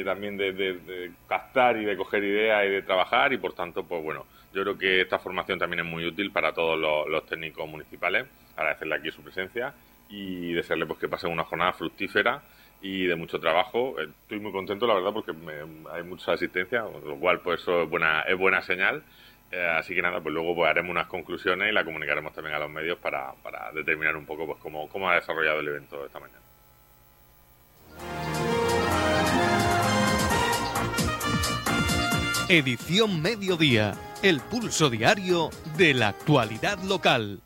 [0.05, 4.27] también de, captar y de coger ideas y de trabajar y por tanto, pues bueno,
[4.55, 8.95] yo creo que esta formación también es muy útil para todos los, técnicos municipales, agradecerle
[8.95, 9.75] aquí su presencia
[10.13, 12.43] y desearle pues que pasen una jornada fructífera
[12.83, 13.99] y de mucho trabajo.
[13.99, 15.33] Estoy muy contento, la verdad, porque
[15.91, 19.03] hay mucha asistencia, lo cual pues eso es buena, es buena señal.
[19.51, 22.59] Eh, así que nada, pues luego pues, haremos unas conclusiones y la comunicaremos también a
[22.59, 26.21] los medios para, para determinar un poco pues cómo, cómo ha desarrollado el evento esta
[26.21, 26.41] mañana.
[32.49, 35.49] Edición Mediodía, el pulso diario
[35.79, 37.41] de la actualidad local.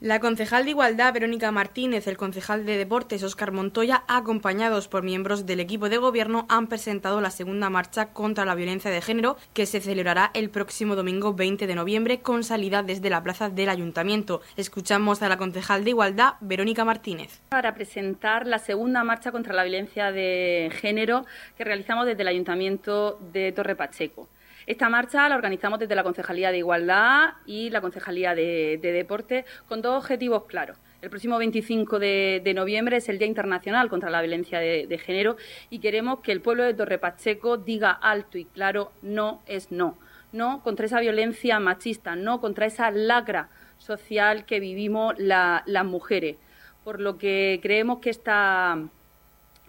[0.00, 5.44] La concejal de Igualdad, Verónica Martínez, el concejal de Deportes, Óscar Montoya, acompañados por miembros
[5.44, 9.66] del equipo de gobierno, han presentado la segunda marcha contra la violencia de género que
[9.66, 14.40] se celebrará el próximo domingo 20 de noviembre con salida desde la plaza del Ayuntamiento.
[14.56, 17.42] Escuchamos a la concejal de Igualdad, Verónica Martínez.
[17.50, 21.26] Para presentar la segunda marcha contra la violencia de género
[21.58, 24.28] que realizamos desde el Ayuntamiento de Torre Pacheco.
[24.70, 29.82] Esta marcha la organizamos desde la Concejalía de Igualdad y la Concejalía de, Deporte con
[29.82, 30.78] dos objetivos claros.
[31.02, 35.36] El próximo 25 de, noviembre es el Día Internacional contra la Violencia de, Género
[35.70, 39.98] y queremos que el pueblo de Torre Pacheco diga alto y claro no es no.
[40.30, 46.36] No contra esa violencia machista, no contra esa lacra social que vivimos las mujeres.
[46.84, 48.78] Por lo que creemos que esta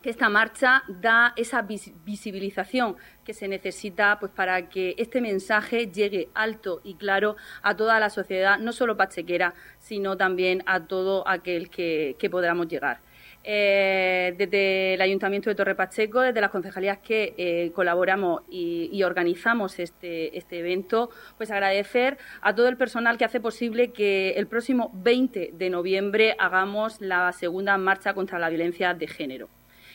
[0.01, 6.29] que esta marcha da esa visibilización que se necesita pues para que este mensaje llegue
[6.33, 11.69] alto y claro a toda la sociedad, no solo pachequera, sino también a todo aquel
[11.69, 12.99] que, podamos llegar.
[13.43, 19.79] Eh, desde el Ayuntamiento de Torre Pacheco, desde las concejalías que eh, colaboramos y, organizamos
[19.79, 24.91] este, este, evento, pues agradecer a todo el personal que hace posible que el próximo
[24.93, 29.49] 20 de noviembre hagamos la segunda marcha contra la violencia de género.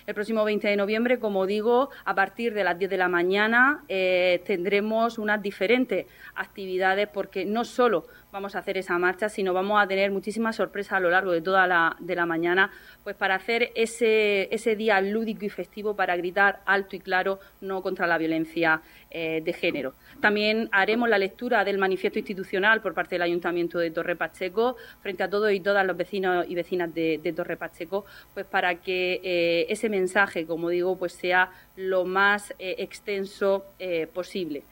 [0.06, 3.82] El próximo 20 de noviembre, como digo, a partir de las 10 de la mañana
[3.88, 8.06] eh, tendremos unas diferentes actividades porque no solo
[8.37, 11.40] vamos a hacer esa marcha, sino vamos a tener muchísimas sorpresas a lo largo de
[11.40, 12.70] toda la, de la mañana,
[13.03, 17.81] pues para hacer ese, ese día lúdico y festivo para gritar alto y claro no
[17.81, 19.94] contra la violencia eh, de género.
[20.20, 25.22] También haremos la lectura del manifiesto institucional por parte del Ayuntamiento de Torre Pacheco frente
[25.22, 29.66] a todos y todas los vecinos y vecinas de, Torre Pacheco, pues para que eh,
[29.70, 33.64] ese mensaje, como digo, pues sea lo más eh, extenso
[34.12, 34.62] posible.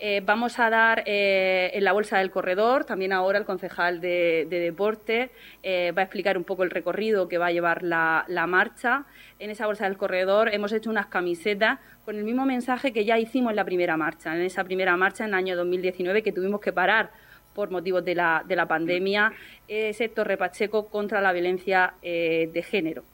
[0.00, 4.46] Eh, vamos a dar eh, en la bolsa del corredor, también ahora el concejal de,
[4.50, 5.30] deporte
[5.62, 9.04] eh, va a explicar un poco el recorrido que va a llevar la, marcha.
[9.38, 13.18] En esa bolsa del corredor hemos hecho unas camisetas con el mismo mensaje que ya
[13.18, 16.60] hicimos en la primera marcha, en esa primera marcha en el año 2019 que tuvimos
[16.60, 17.10] que parar
[17.54, 19.32] por motivos de la, de la pandemia,
[19.68, 23.04] ese Torre Pacheco contra la violencia de género.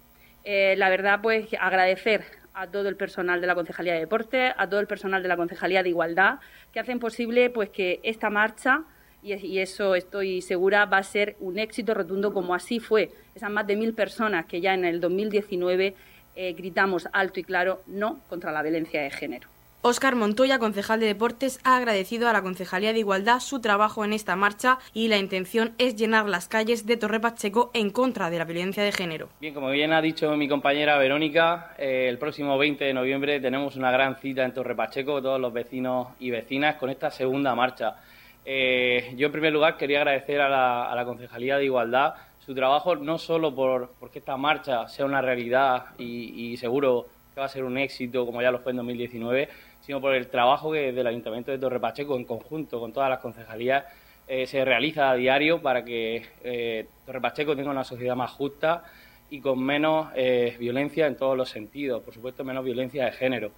[0.45, 4.81] la verdad, pues agradecer a todo el personal de la Concejalía de Deporte, a todo
[4.81, 6.41] el personal de la Concejalía de Igualdad,
[6.73, 8.85] que hacen posible pues que esta marcha
[9.23, 13.67] y, eso estoy segura va a ser un éxito rotundo como así fue esas más
[13.67, 15.95] de mil personas que ya en el 2019
[16.37, 19.49] eh, gritamos alto y claro no contra la violencia de género.
[19.83, 24.13] Óscar Montoya, concejal de Deportes, ha agradecido a la Concejalía de Igualdad su trabajo en
[24.13, 28.37] esta marcha y la intención es llenar las calles de Torre Pacheco en contra de
[28.37, 29.31] la violencia de género.
[29.41, 33.75] Bien, como bien ha dicho mi compañera Verónica, eh, el próximo 20 de noviembre tenemos
[33.77, 37.97] una gran cita en Torre Pacheco, todos los vecinos y vecinas, con esta segunda marcha.
[38.45, 43.17] Eh, yo, en primer lugar, quería agradecer a la, Concejalía de Igualdad su trabajo, no
[43.17, 47.07] solo por porque esta marcha sea una realidad y, y seguro
[47.41, 49.49] va a ser un éxito, como ya lo fue en 2019,
[49.81, 53.19] sino por el trabajo que del Ayuntamiento de Torre Pacheco, en conjunto con todas las
[53.19, 53.85] concejalías,
[54.29, 58.85] eh, se realiza a diario para que eh, Torre Pacheco tenga una sociedad más justa
[59.31, 63.53] y con menos eh, violencia en todos los sentidos, por supuesto menos violencia de género.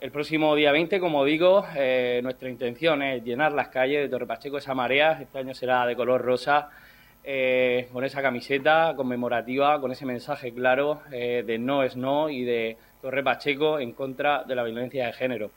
[0.00, 1.62] El próximo día 20, como digo,
[2.22, 5.94] nuestra intención es llenar las calles de Torre Pacheco esa marea, este año será de
[5.94, 6.70] color rosa,
[7.92, 13.22] con esa camiseta conmemorativa, con ese mensaje claro de no es no y de Torre
[13.22, 15.50] Pacheco en contra de la violencia de género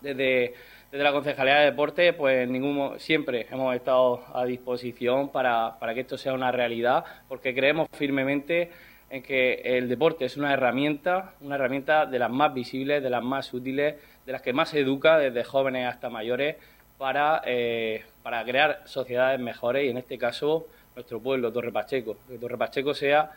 [0.00, 0.54] desde,
[0.92, 6.32] la Concejalía de Deporte, pues ningún, siempre hemos estado a disposición para, que esto sea
[6.32, 8.70] una realidad, porque creemos firmemente
[9.10, 13.22] en que el deporte es una herramienta, una herramienta de las más visibles, de las
[13.22, 16.56] más útiles, de las que más se educa desde jóvenes hasta mayores
[16.98, 20.66] para, eh, para crear sociedades mejores y en este caso
[20.96, 22.16] nuestro pueblo, Torre Pacheco.
[22.26, 23.30] Que Torre Pacheco sea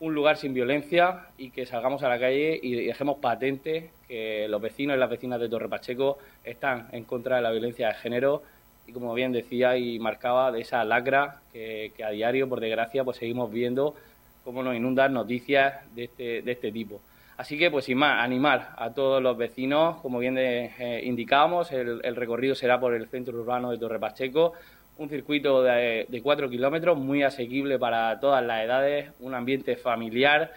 [0.00, 4.60] un lugar sin violencia y que salgamos a la calle y dejemos patente que los
[4.60, 8.42] vecinos y las vecinas de Torre Pacheco están en contra de la violencia de género
[8.86, 13.18] y como bien decía y marcaba de esa lacra que, a diario, por desgracia, pues
[13.18, 13.94] seguimos viendo
[14.42, 17.00] cómo nos inundan noticias de este, de este tipo.
[17.36, 22.16] Así que, pues sin más, animar a todos los vecinos, como bien eh, indicábamos, el,
[22.16, 24.52] recorrido será por el centro urbano de Torre Pacheco,
[25.00, 30.52] un circuito de, cuatro kilómetros muy asequible para todas las edades, un ambiente familiar,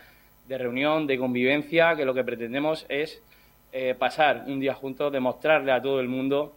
[0.49, 3.21] de reunión, de convivencia, que lo que pretendemos es
[3.71, 6.53] eh, pasar un día juntos, demostrarle a todo el mundo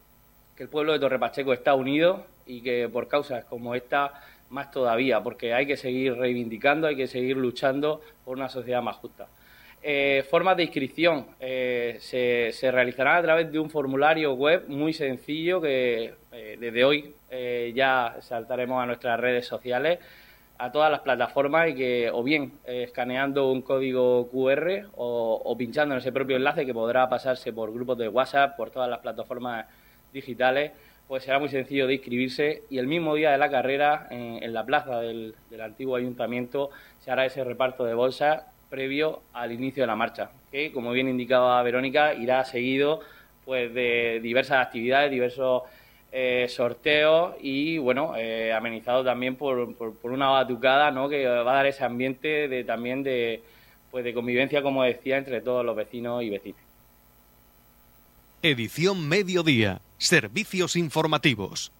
[0.56, 4.20] que el pueblo de Torre Pacheco está unido y que por causas como esta
[4.50, 8.96] más todavía, porque hay que seguir reivindicando, hay que seguir luchando por una sociedad más
[8.96, 9.28] justa.
[9.88, 11.26] Eh, formas de inscripción.
[11.38, 17.14] Eh, se, realizarán a través de un formulario web muy sencillo que eh, desde hoy
[17.72, 20.00] ya saltaremos a nuestras redes sociales,
[20.58, 25.94] a todas las plataformas y que o bien escaneando un código QR o, o, pinchando
[25.94, 29.66] en ese propio enlace que podrá pasarse por grupos de WhatsApp, por todas las plataformas
[30.12, 30.72] digitales,
[31.06, 34.64] pues será muy sencillo de inscribirse y el mismo día de la carrera en, la
[34.64, 39.86] plaza del, del antiguo ayuntamiento se hará ese reparto de bolsas previo al inicio de
[39.86, 43.00] la marcha, que como bien indicaba Verónica, irá seguido
[43.44, 45.62] pues de diversas actividades, diversos
[46.12, 51.08] eh, sorteos y bueno, eh, amenizado también por, por, una batucada ¿no?
[51.08, 53.42] que va a dar ese ambiente de también de
[53.90, 56.60] pues de convivencia, como decía, entre todos los vecinos y vecinas.
[58.42, 59.80] Edición Mediodía.
[59.98, 61.72] Servicios informativos.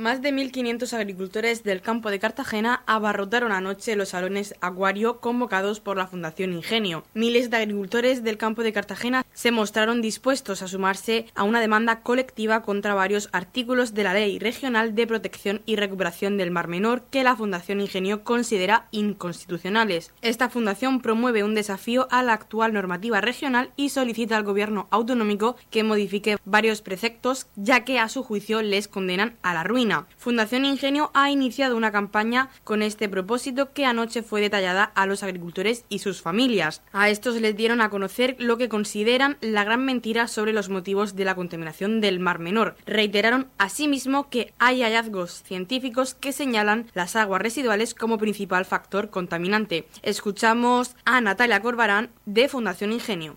[0.00, 5.98] Más de 1.500 agricultores del campo de Cartagena abarrotaron anoche los salones Acuario convocados por
[5.98, 7.04] la Fundación Ingenio.
[7.12, 12.00] Miles de agricultores del campo de Cartagena se mostraron dispuestos a sumarse a una demanda
[12.00, 17.02] colectiva contra varios artículos de la Ley Regional de Protección y Recuperación del Mar Menor
[17.10, 20.12] que la Fundación Ingenio considera inconstitucionales.
[20.22, 25.56] Esta fundación promueve un desafío a la actual normativa regional y solicita al Gobierno autonómico
[25.68, 29.89] que modifique varios preceptos ya que a su juicio les condenan a la ruina.
[30.16, 35.22] Fundación Ingenio ha iniciado una campaña con este propósito que anoche fue detallada a los
[35.22, 36.82] agricultores y sus familias.
[36.92, 41.16] A estos les dieron a conocer lo que consideran la gran mentira sobre los motivos
[41.16, 42.76] de la contaminación del Mar Menor.
[42.86, 49.86] Reiteraron asimismo que hay hallazgos científicos que señalan las aguas residuales como principal factor contaminante.
[50.02, 53.36] Escuchamos a Natalia Corbarán de Fundación Ingenio.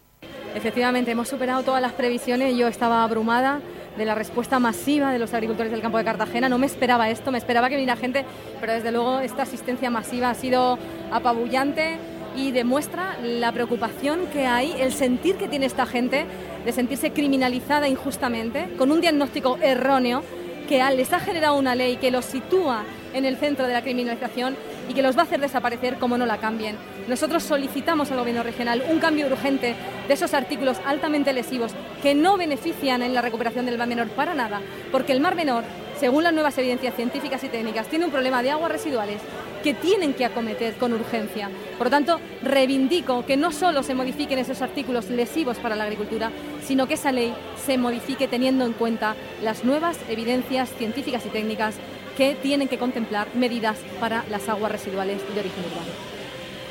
[0.55, 2.55] Efectivamente, hemos superado todas las previsiones.
[2.55, 3.59] Yo estaba abrumada
[3.97, 6.49] de la respuesta masiva de los agricultores del campo de Cartagena.
[6.49, 8.25] No me esperaba esto, me esperaba que viniera gente,
[8.59, 10.77] pero desde luego esta asistencia masiva ha sido
[11.11, 11.97] apabullante
[12.35, 16.25] y demuestra la preocupación que hay, el sentir que tiene esta gente
[16.65, 20.23] de sentirse criminalizada injustamente, con un diagnóstico erróneo
[20.67, 22.83] que les ha generado una ley que los sitúa
[23.13, 24.55] en el centro de la criminalización
[24.89, 26.77] y que los va a hacer desaparecer como no la cambien.
[27.07, 29.75] Nosotros solicitamos al Gobierno regional un cambio urgente
[30.07, 34.33] de esos artículos altamente lesivos que no benefician en la recuperación del mar menor para
[34.33, 34.61] nada,
[34.91, 35.63] porque el mar menor,
[35.99, 39.21] según las nuevas evidencias científicas y técnicas, tiene un problema de aguas residuales
[39.63, 41.49] que tienen que acometer con urgencia.
[41.77, 46.31] Por lo tanto, reivindico que no solo se modifiquen esos artículos lesivos para la agricultura,
[46.65, 47.33] sino que esa ley
[47.65, 51.75] se modifique teniendo en cuenta las nuevas evidencias científicas y técnicas
[52.17, 55.91] que tienen que contemplar medidas para las aguas residuales de origen urbano.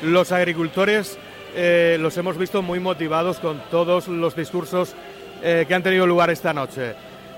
[0.01, 1.17] Los agricultores
[1.55, 4.93] eh, los hemos visto muy motivados con todos los discursos
[5.41, 6.95] eh, que han tenido lugar esta noche.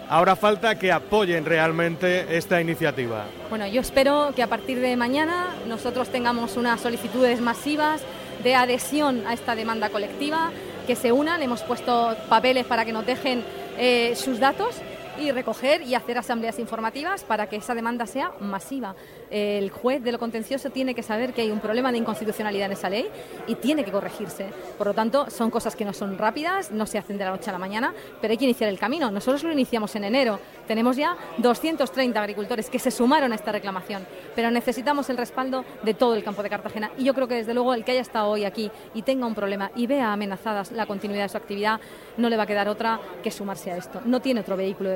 [0.08, 3.26] Ahora falta que apoyen realmente esta iniciativa.
[3.50, 8.02] Bueno, yo espero que a partir de mañana nosotros tengamos unas solicitudes masivas
[8.44, 10.52] de adhesión a esta demanda colectiva,
[10.86, 11.42] que se unan.
[11.42, 13.44] Hemos puesto papeles para que nos dejen
[13.80, 14.76] eh, sus datos
[15.20, 18.96] y recoger y hacer asambleas informativas para que esa demanda sea masiva.
[19.36, 22.72] El juez de lo contencioso tiene que saber que hay un problema de inconstitucionalidad en
[22.72, 23.10] esa ley
[23.48, 24.46] y tiene que corregirse.
[24.78, 27.50] Por lo tanto, son cosas que no son rápidas, no se hacen de la noche
[27.50, 29.12] a la mañana, pero hay que iniciar el camino.
[29.12, 30.40] Nosotros lo iniciamos en enero.
[30.70, 34.08] Tenemos ya 230 agricultores que se sumaron a esta reclamación,
[34.38, 36.92] pero necesitamos el respaldo de todo el campo de Cartagena.
[36.98, 39.36] Y yo creo que desde luego el que haya estado hoy aquí y tenga un
[39.36, 41.82] problema y vea amenazadas la continuidad de su actividad,
[42.16, 44.00] no le va a quedar otra que sumarse a esto.
[44.06, 44.96] No tiene otro vehículo de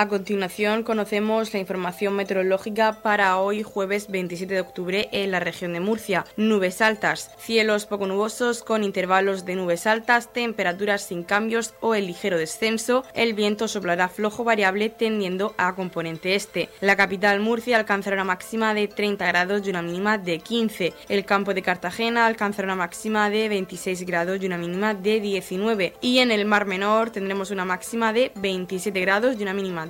[0.00, 5.74] A continuación conocemos la información meteorológica para hoy jueves 27 de octubre en la región
[5.74, 6.24] de Murcia.
[6.38, 12.06] Nubes altas, cielos poco nubosos con intervalos de nubes altas, temperaturas sin cambios o el
[12.06, 13.04] ligero descenso.
[13.12, 16.70] El viento soplará flojo variable tendiendo a componente este.
[16.80, 20.94] La capital Murcia alcanzará una máxima de 30 grados y una mínima de 15.
[21.10, 25.92] El campo de Cartagena alcanzará una máxima de 26 grados y una mínima de 19.
[26.00, 29.89] Y en el Mar Menor tendremos una máxima de 27 grados y una mínima de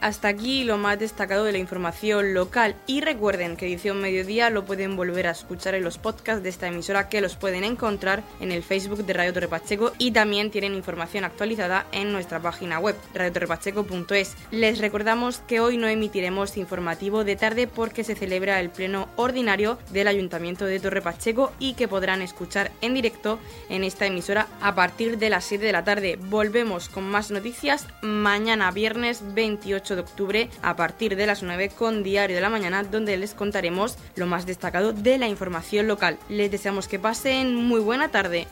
[0.00, 4.64] Hasta aquí lo más destacado de la información local y recuerden que edición mediodía lo
[4.64, 8.50] pueden volver a escuchar en los podcasts de esta emisora que los pueden encontrar en
[8.50, 12.96] el Facebook de Radio Torre Pacheco y también tienen información actualizada en nuestra página web
[13.12, 14.36] radiotorrepacheco.es.
[14.50, 19.78] Les recordamos que hoy no emitiremos informativo de tarde porque se celebra el pleno ordinario
[19.90, 23.38] del Ayuntamiento de Torre Pacheco y que podrán escuchar en directo
[23.68, 26.18] en esta emisora a partir de las 7 de la tarde.
[26.18, 32.02] Volvemos con más noticias mañana viernes 28 de octubre a partir de las 9 con
[32.02, 36.18] Diario de la Mañana, donde les contaremos lo más destacado de la información local.
[36.28, 38.46] Les deseamos que pasen muy buena tarde.